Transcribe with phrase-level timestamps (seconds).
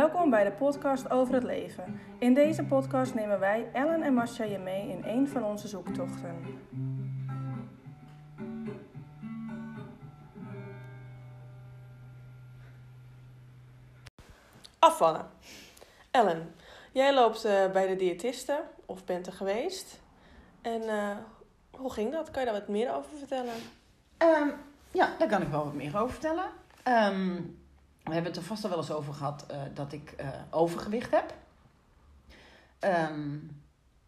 [0.00, 2.00] Welkom bij de podcast over het leven.
[2.18, 6.36] In deze podcast nemen wij, Ellen en Masha, je mee in een van onze zoektochten.
[14.78, 15.26] Afvallen.
[16.10, 16.54] Ellen,
[16.92, 20.00] jij loopt eh, bij de diëtiste of bent er geweest.
[20.62, 21.16] En eh,
[21.70, 22.30] hoe ging dat?
[22.30, 23.54] Kan je daar wat meer over vertellen?
[24.16, 24.48] Ehm,
[24.90, 26.50] ja, daar kan ik wel wat meer over vertellen.
[26.82, 27.36] Ehm,
[28.10, 31.10] we hebben het er vast al wel eens over gehad eh, dat ik eh, overgewicht
[31.10, 31.34] heb.
[32.78, 33.38] Ehm,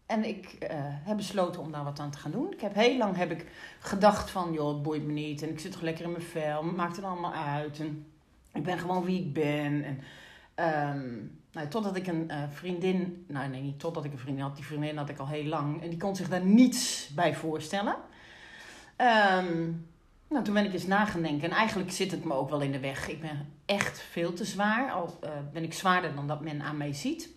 [0.07, 2.53] en ik eh, heb besloten om daar wat aan te gaan doen.
[2.53, 3.47] Ik heb heel lang heb ik
[3.79, 5.43] gedacht van, joh, het boeit me niet.
[5.43, 6.63] En ik zit toch lekker in mijn vel.
[6.63, 7.81] Maakt het allemaal uit.
[7.81, 8.07] En
[8.53, 9.85] ik ben gewoon wie ik ben.
[9.85, 10.01] En,
[10.55, 11.11] ehm,
[11.53, 13.25] nou, totdat ik een vriendin...
[13.29, 14.57] Nou, nee, niet totdat ik een vriendin had.
[14.57, 15.83] Die vriendin had ik al heel lang.
[15.83, 17.97] En die kon zich daar niets bij voorstellen.
[18.97, 19.73] Ehm,
[20.33, 21.51] nou, toen ben ik eens na gaan denken.
[21.51, 23.09] En eigenlijk zit het me ook wel in de weg.
[23.09, 24.93] Ik ben echt veel te zwaar.
[24.93, 27.29] Al eh, ben ik zwaarder dan dat men aan mij ziet.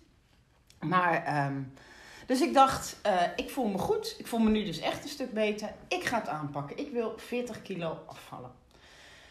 [0.80, 1.54] Maar, ehm,
[2.26, 4.14] dus ik dacht, eh, ik voel me goed.
[4.18, 5.68] Ik voel me nu dus echt een stuk beter.
[5.88, 6.78] Ik ga het aanpakken.
[6.78, 8.50] Ik wil 40 kilo afvallen.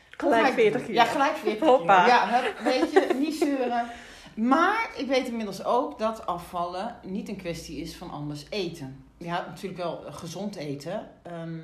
[0.09, 0.89] Gelijk Hoe ga ik 40 doen?
[0.89, 1.01] kilo.
[1.03, 2.03] Ja, gelijk 40 Hoppa.
[2.03, 2.15] kilo.
[2.15, 3.85] Ja, hup, weet je, niet zeuren.
[4.35, 9.03] Maar ik weet inmiddels ook dat afvallen niet een kwestie is van anders eten.
[9.17, 11.09] Ja, natuurlijk wel gezond eten.
[11.23, 11.59] ehm,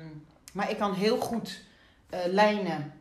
[0.52, 1.62] maar ik kan heel goed
[2.12, 2.92] eh, lijnen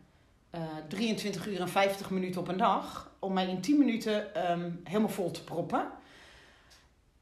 [0.49, 3.11] eh, 23 uur en 50 minuten op een dag.
[3.19, 5.91] Om mij in 10 minuten ehm, helemaal vol te proppen.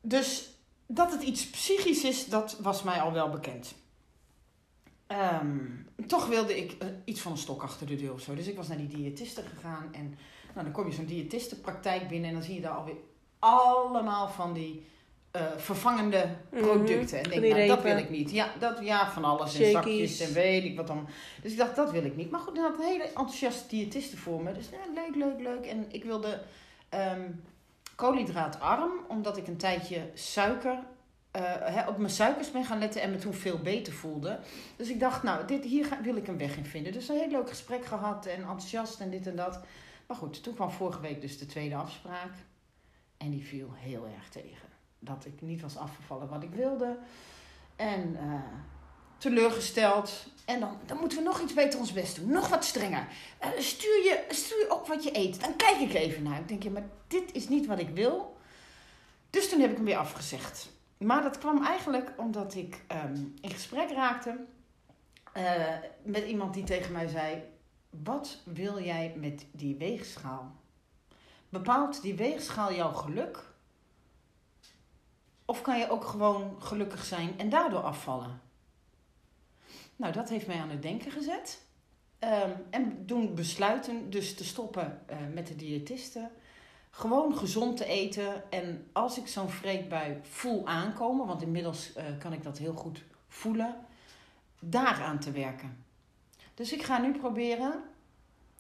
[0.02, 0.50] Dus
[0.86, 3.76] dat het iets psychisch is, dat was mij al wel bekend.
[5.08, 5.66] Ehm,
[6.08, 8.36] toch wilde ik eh, iets van een stok achter de deur of zo.
[8.36, 9.94] Dus ik was naar die diëtiste gegaan.
[9.94, 10.18] En
[10.54, 12.98] nou, dan kom je zo'n diëtistenpraktijk binnen en dan zie je daar alweer
[13.40, 14.86] allemaal van die
[15.32, 17.18] eh, vervangende Mhm, producten.
[17.24, 18.32] En denk, nou, dat wil ik niet.
[18.32, 19.54] Ja, dat, ja van alles.
[19.54, 21.08] En zakjes en weet ik wat dan.
[21.42, 22.32] Dus ik dacht, dat wil ik niet.
[22.32, 24.54] Maar goed, er had een hele enthousiaste diëtiste voor me.
[24.54, 25.66] Dus leuk, leuk, leuk.
[25.66, 26.42] En ik wilde
[26.90, 27.32] ehm,
[27.96, 30.80] koolhydraatarm, omdat ik een tijdje suiker...
[31.32, 34.40] eh, op mijn suikers ben gaan letten en me toen veel beter voelde.
[34.76, 36.94] Dus ik dacht, nou, dit, hier ga- wil ik een weg in vinden.
[36.94, 39.60] Dus een heel leuk gesprek gehad en enthousiast en dit en dat.
[40.08, 42.32] Maar goed, toen kwam vorige week dus de tweede afspraak.
[43.18, 44.68] En die viel heel erg tegen.
[45.00, 46.98] Dat ik niet was afgevallen wat ik wilde.
[47.76, 48.34] En eh,
[49.18, 50.28] teleurgesteld.
[50.46, 52.30] En dan, dan moeten we nog iets beter ons best doen.
[52.30, 53.08] Nog wat strenger.
[53.38, 55.42] Eh, stuur, je, stuur je op wat je eet.
[55.42, 56.40] Dan kijk ik even naar.
[56.40, 58.38] Ik denk, ja, maar dit is niet wat ik wil.
[59.30, 60.70] Dus toen heb ik hem weer afgezegd.
[60.98, 64.46] Maar dat kwam eigenlijk omdat ik ehm, in gesprek raakte
[65.34, 67.44] eh, met iemand die tegen mij zei:
[67.90, 70.56] Wat wil jij met die weegschaal?
[71.50, 73.49] Bepaalt die weegschaal jouw geluk?
[75.50, 78.42] Of kan je ook gewoon gelukkig zijn en daardoor afvallen?
[79.96, 81.62] Nou, dat heeft mij aan het denken gezet.
[82.20, 86.30] Ehm, en doen besluiten dus te stoppen eh, met de diëtiste.
[86.90, 88.52] Gewoon gezond te eten.
[88.52, 93.04] En als ik zo'n vreedbui voel aankomen, want inmiddels eh, kan ik dat heel goed
[93.28, 93.76] voelen,
[94.60, 95.86] daaraan te werken.
[96.54, 97.84] Dus ik ga nu proberen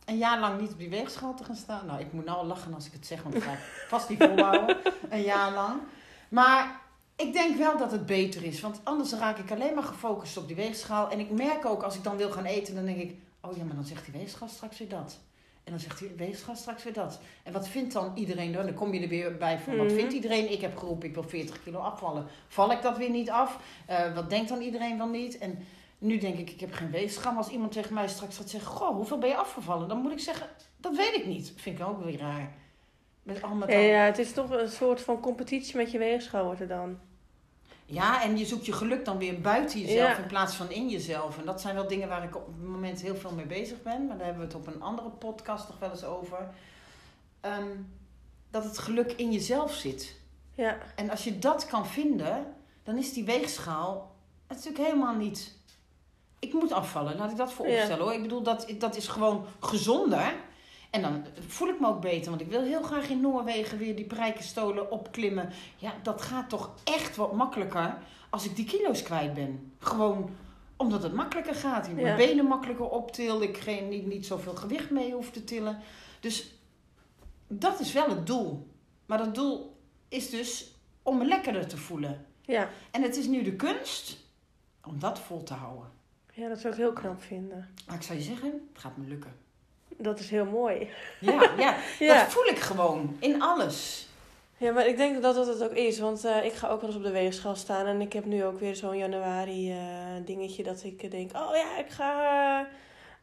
[0.06, 1.85] een jaar lang niet op die weegschaal te gaan staan.
[1.85, 4.09] Nou, ik moet nou al lachen als ik het zeg, want dat ga ik vast
[4.09, 4.77] niet volhouden.
[5.09, 5.81] Een jaar lang.
[6.29, 6.81] Maar
[7.16, 8.62] ik denk wel dat het beter is.
[8.62, 11.09] Want anders raak ik alleen maar gefocust op die weegschaal.
[11.09, 13.16] En ik merk ook als ik dan wil gaan eten, dan denk ik...
[13.41, 15.19] Oh ja, maar dan zegt die weegschaal straks weer dat.
[15.63, 17.19] En dan zegt die weegschaal straks weer dat.
[17.44, 18.66] En wat vindt dan iedereen dan?
[18.66, 19.95] Dan kom je er weer bij van, wat Mhm.
[19.95, 20.51] vindt iedereen?
[20.51, 22.28] Ik heb geroepen, ik wil 40 kilo afvallen.
[22.47, 23.59] Val ik dat weer niet af?
[23.85, 25.38] Eh, wat denkt dan iedereen wel niet?
[25.38, 25.66] En
[25.97, 27.34] nu denk ik, ik heb geen weegschaal.
[27.34, 28.72] Maar als iemand tegen mij straks gaat zeggen...
[28.72, 29.88] Goh, hoeveel ben je afgevallen?
[29.88, 30.47] Dan moet ik zeggen,
[30.78, 31.53] dat weet ik niet.
[31.56, 32.53] Vind ik ook weer raar.
[33.34, 35.97] Met al met Ja, al- ja, het is toch een soort van competitie met je
[35.97, 37.00] weegschaal wordt er dan.
[37.85, 40.17] Ja, en je zoekt je geluk dan weer buiten jezelf Ja.
[40.23, 41.38] in plaats van in jezelf.
[41.38, 44.07] En dat zijn wel dingen waar ik op het moment heel veel mee bezig ben.
[44.07, 46.50] Maar daar hebben we het op een andere podcast nog wel eens over.
[47.41, 47.68] Ehm,
[48.51, 50.16] dat het geluk in jezelf zit.
[50.56, 52.53] Ja, En als je dat kan vinden,
[52.84, 54.16] dan is die weegschaal
[54.47, 55.57] natuurlijk helemaal niet...
[56.39, 57.77] Ik moet afvallen, laat ik dat voor Ja.
[57.77, 58.13] opstellen hoor.
[58.13, 60.33] Ik bedoel, dat, dat is gewoon gezonder.
[60.89, 63.95] En dan voel ik me ook beter, want ik wil heel graag in Noorwegen weer
[63.95, 65.50] die prijkenstolen opklimmen.
[65.77, 67.97] Ja, dat gaat toch echt wat makkelijker
[68.30, 69.71] als ik die kilo's kwijt ben.
[69.80, 70.30] Gewoon
[70.77, 71.88] omdat het makkelijker gaat.
[71.88, 72.15] Ik mijn Ja.
[72.15, 75.80] benen makkelijker optil, ik geen, niet, niet zoveel gewicht mee hoef te tillen.
[76.19, 76.53] Dus
[77.47, 78.68] dat is wel het doel.
[79.06, 79.77] Maar dat doel
[80.07, 82.25] is dus om me lekkerder te voelen.
[82.41, 82.69] ja.
[82.91, 84.18] En het is nu de kunst
[84.86, 85.88] om dat vol te houden.
[86.33, 87.69] ja, dat zou ik heel knap vinden.
[87.88, 89.33] Maar ik zou je zeggen, het gaat me lukken.
[90.01, 90.90] Dat is heel mooi.
[91.19, 92.24] Ja, ja, Ja.
[92.24, 94.07] dat voel ik gewoon in alles.
[94.57, 96.00] Ja, maar ik denk dat dat het ook is.
[96.00, 97.86] Want eh, ik ga ook wel eens op de weegschaal staan.
[97.86, 99.78] En ik heb nu ook weer zo'n januari eh,
[100.25, 101.31] dingetje dat ik eh, denk...
[101.36, 102.68] Oh ja, ik ga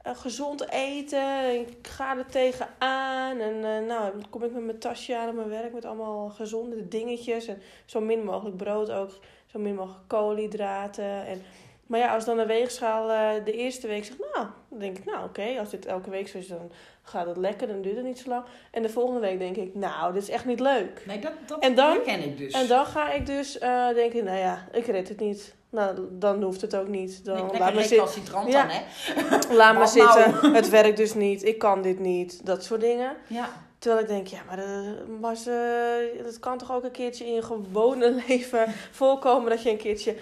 [0.03, 1.55] gezond eten.
[1.61, 3.39] Ik ga er tegenaan.
[3.39, 6.89] En nou, dan kom ik met mijn tasje aan op mijn werk met allemaal gezonde
[6.89, 7.47] dingetjes.
[7.47, 9.11] En zo min mogelijk brood ook.
[9.47, 11.27] Zo min mogelijk koolhydraten.
[11.27, 11.43] En,
[11.87, 15.05] maar ja, als dan de weegschaal eh, de eerste week zegt, nou, dan denk ik,
[15.05, 16.71] nou oké, als dit elke week zo is, dan
[17.03, 18.45] gaat het lekker, dan duurt het niet zo lang.
[18.71, 21.03] En de volgende week denk ik, nou, dit is echt niet leuk.
[21.07, 22.53] Nee, dat, dat En dan- ken ik dus.
[22.53, 25.55] En dan ga ik dus eh, denken, nou ja, ik red het niet.
[25.71, 27.25] Nou, dan hoeft het ook niet.
[27.25, 27.97] Dan Nee, laat me zitten.
[27.97, 28.63] recalcitrant Ja.
[28.67, 29.55] dan, hè?
[29.55, 30.55] Laat me Maar zitten, nou.
[30.55, 33.17] het werkt dus niet, ik kan dit niet, dat soort dingen.
[33.27, 33.49] Ja.
[33.79, 37.33] Terwijl ik denk, ja, maar uh, Mars, eh, het kan toch ook een keertje in
[37.33, 40.17] je gewone leven voorkomen dat je een keertje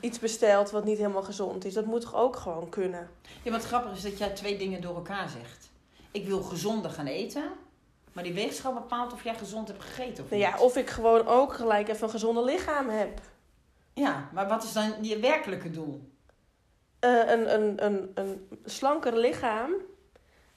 [0.00, 1.74] iets bestelt wat niet helemaal gezond is.
[1.74, 3.10] Dat moet toch ook gewoon kunnen?
[3.42, 5.70] ja, wat grappig is dat jij twee dingen door elkaar zegt.
[6.10, 7.44] Ik wil gezonder gaan eten,
[8.12, 10.50] maar die weegschaal bepaalt of jij gezond hebt gegeten of Nou niet.
[10.50, 13.20] ja, of ik gewoon ook gelijk even een gezonde lichaam heb.
[13.92, 16.10] Ja, maar wat is dan je werkelijke doel?
[16.98, 19.72] Eh, een, een, een, een slanker lichaam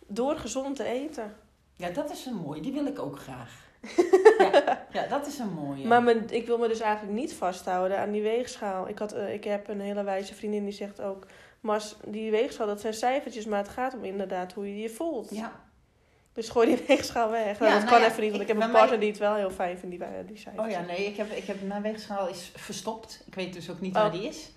[0.07, 1.35] door gezond te eten.
[1.81, 2.61] Ja, dat is een mooie.
[2.61, 3.69] Die wil ik ook graag.
[4.39, 5.87] ja, ja, dat is een mooie.
[5.87, 8.87] Maar mijn, ik wil me dus eigenlijk niet vasthouden aan die weegschaal.
[8.89, 11.25] Ik, had, eh, ik heb een hele wijze vriendin die zegt ook...
[11.59, 15.29] Mars, die weegschaal, dat zijn cijfertjes, maar het gaat om inderdaad hoe je je voelt.
[15.31, 15.51] Ja,
[16.33, 17.59] Dus gooi die weegschaal weg.
[17.59, 18.99] Nou, Ja, dat nou kan ja, even niet, want ik ik- heb een partner mij-
[18.99, 20.75] die het wel heel fijn vindt, die, die cijfertjes.
[20.77, 23.23] Oh ja, nee, ik heb, ik heb, mijn weegschaal is verstopt.
[23.25, 24.01] Ik weet dus ook niet Oh.
[24.01, 24.51] waar die is.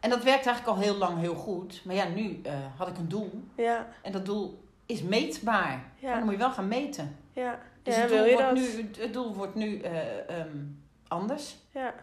[0.00, 1.82] En dat werkt eigenlijk al heel lang heel goed.
[1.84, 3.30] Maar ja, nu eh, had ik een doel.
[3.56, 5.84] Ja, En dat doel is meetbaar.
[6.02, 7.16] Maar dan moet je wel gaan meten.
[7.32, 7.58] ja.
[7.82, 8.76] Dus ja het, wil doel je wordt dat?
[8.76, 10.56] nu, het doel wordt nu eh, ehm,
[11.08, 11.56] anders.
[11.70, 11.94] Ja.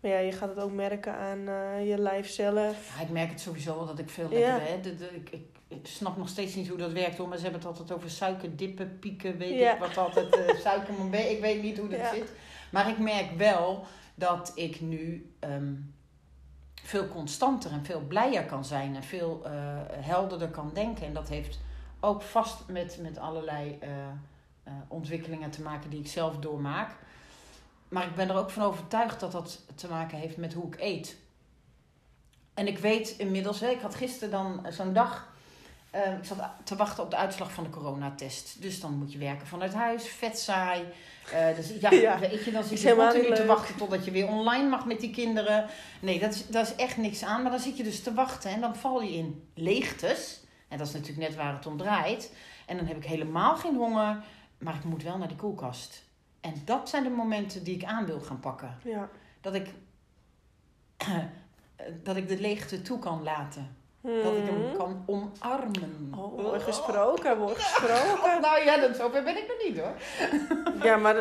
[0.00, 2.94] Maar ja, je gaat het ook merken aan eh, je lijf zelf.
[2.96, 4.38] Ja, ik merk het sowieso wel dat ik veel Ja.
[4.38, 4.68] lekkerder...
[4.68, 4.80] Hè?
[4.80, 7.28] De, de, ik, ik, ik snap nog steeds niet hoe dat werkt hoor.
[7.28, 9.72] Maar ze hebben het altijd over suikerdippen, pieken, weet Ja.
[9.74, 10.54] ik wat altijd.
[10.64, 12.14] suikermoment, ik weet niet hoe dat Ja.
[12.14, 12.32] zit.
[12.70, 13.84] Maar ik merk wel
[14.14, 15.72] dat ik nu ehm,
[16.82, 18.96] veel constanter en veel blijer kan zijn.
[18.96, 19.52] En veel eh,
[19.90, 21.06] helderder kan denken.
[21.06, 21.58] En dat heeft
[22.00, 23.90] ook vast met, met allerlei eh,
[24.62, 26.90] eh, ontwikkelingen te maken die ik zelf doormaak.
[27.88, 30.80] Maar ik ben er ook van overtuigd dat dat te maken heeft met hoe ik
[30.80, 31.16] eet.
[32.54, 35.31] En ik weet inmiddels, hè, ik had gisteren dan zo'n dag.
[35.92, 38.62] Eh, ik zat te wachten op de uitslag van de coronatest.
[38.62, 40.84] Dus dan moet je werken vanuit huis, vet saai.
[41.32, 44.28] Eh, dus ja, Ja, weet je, dan zit je continu te wachten totdat je weer
[44.28, 45.66] online mag met die kinderen.
[46.00, 47.42] Nee, dat is, dat is echt niks aan.
[47.42, 50.40] Maar dan zit je dus te wachten en dan val je in leegtes.
[50.68, 52.32] En dat is natuurlijk net waar het om draait.
[52.66, 54.24] En dan heb ik helemaal geen honger,
[54.58, 56.04] maar ik moet wel naar die koelkast.
[56.40, 58.78] En dat zijn de momenten die ik aan wil gaan pakken.
[58.84, 59.08] Ja.
[59.40, 59.68] Dat ik,
[62.02, 63.81] dat ik de leegte toe kan laten.
[64.02, 64.76] Dat ik hem Mhm.
[64.76, 66.12] kan omarmen.
[66.16, 68.40] Oh, mooi gesproken, mooi gesproken.
[68.40, 69.92] Nou ja, dat, zover ben ik nog niet hoor.
[70.88, 71.16] Ja, maar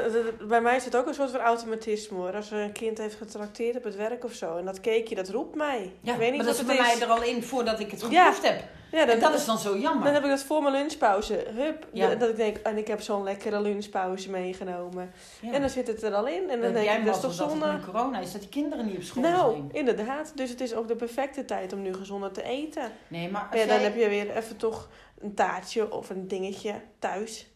[0.47, 2.35] bij mij is het ook een soort van automatisme hoor.
[2.35, 4.57] Als er een kind heeft getrakteerd op het werk of zo.
[4.57, 5.93] En dat cakeje, dat roept mij.
[6.01, 8.05] Ja, ik weet niet maar dat is bij mij er al in voordat ik het
[8.09, 8.23] Ja.
[8.31, 8.63] geproefd heb.
[8.91, 10.03] Ja, dan, En dat is dan zo jammer.
[10.03, 11.45] dan heb ik dat voor mijn lunchpauze.
[11.55, 11.87] Hup.
[11.93, 12.15] Ja.
[12.15, 15.11] Dat ik denk, en ik heb zo'n lekkere lunchpauze meegenomen.
[15.41, 15.51] Ja.
[15.53, 16.49] En dan zit het er al in.
[16.49, 17.79] En dan Dan denk ik, dat is toch zonde?
[17.85, 19.69] corona is, dat die kinderen niet op school Nou, zijn.
[19.71, 20.31] inderdaad.
[20.35, 22.91] Dus het is ook de perfecte tijd om nu gezonder te eten.
[23.07, 24.87] Nee, maar als Ja, dan jij, heb je weer even toch
[25.19, 27.47] een taartje of een dingetje thuis.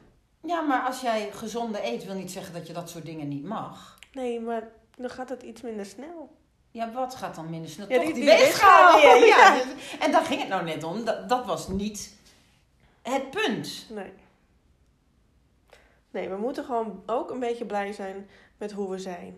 [0.42, 3.44] ja, maar als jij gezonde eet, wil niet zeggen dat je dat soort dingen niet
[3.44, 4.00] mag.
[4.14, 4.68] Nee, maar
[4.98, 6.30] dan gaat het iets minder snel.
[6.76, 7.90] Ja, wat gaat dan minder snel?
[7.90, 9.28] Ja, Toch die- die, weegschaal weer.
[9.28, 9.54] Ja.
[9.54, 9.64] ja.
[10.00, 11.06] En daar ging het nou net om.
[11.06, 12.14] Dat, dat was niet
[13.02, 13.86] het punt.
[13.90, 14.12] Nee.
[16.12, 19.38] Nee, we moeten gewoon ook een beetje blij zijn met hoe we zijn.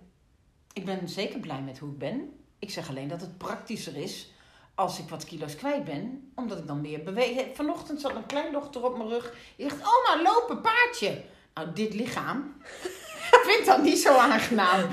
[0.74, 2.39] Ik ben zeker blij met hoe ik ben.
[2.60, 4.32] Ik zeg alleen dat het praktischer is
[4.75, 6.32] als ik wat kilo's kwijt ben.
[6.36, 7.46] Omdat ik dan meer beweeg.
[7.56, 9.34] Vanochtend zat een kleindochter op mijn rug.
[9.56, 11.24] Die zegt, oma, lopen, paardje.
[11.53, 12.56] Nou, dit lichaam
[13.46, 14.89] vind ik dat niet zo aangenaam.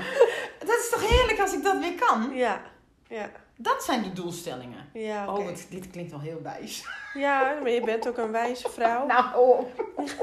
[0.65, 2.33] Dat is toch heerlijk als ik dat weer kan?
[2.33, 2.61] Ja,
[3.07, 4.89] ja, Dat zijn de doelstellingen.
[4.93, 5.33] ja.
[5.33, 6.85] Oh, dit klinkt wel heel wijs.
[7.13, 9.05] Ja, maar je bent ook een wijze vrouw.
[9.15, 9.65] Nou, oh.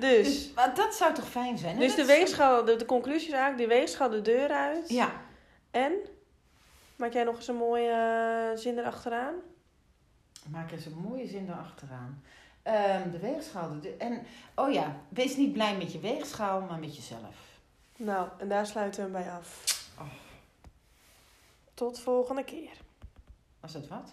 [0.00, 1.74] Dus, Dus, maar dat zou toch fijn zijn?
[1.74, 1.80] hè?
[1.80, 4.88] dus de Dat weegschaal, de, de conclusie is eigenlijk, de weegschaal de deur uit.
[4.88, 5.10] Ja,
[5.70, 5.92] En,
[6.96, 7.90] maak jij nog eens een mooie
[8.52, 9.34] eh, zin erachteraan?
[10.50, 12.22] maak eens een mooie zin erachteraan.
[12.62, 13.80] Ehm de weegschaal.
[13.80, 14.22] De, en,
[14.54, 17.34] oh ja, wees niet blij met je weegschaal, maar met jezelf.
[18.04, 19.64] Nou, en daar sluiten we hem bij af.
[19.98, 20.06] Oh.
[21.74, 22.76] Tot volgende keer.
[23.60, 24.12] Was dat wat?